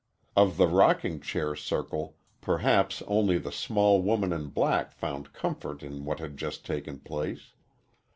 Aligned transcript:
Of 0.35 0.57
the 0.57 0.65
rocking 0.67 1.19
chair 1.19 1.55
circle, 1.55 2.17
perhaps 2.41 3.03
only 3.03 3.37
the 3.37 3.51
small 3.51 4.01
woman 4.01 4.33
in 4.33 4.47
black 4.47 4.93
found 4.93 5.31
comfort 5.31 5.83
in 5.83 6.05
what 6.05 6.17
had 6.17 6.37
just 6.37 6.65
taken 6.65 6.97
place. 6.97 7.53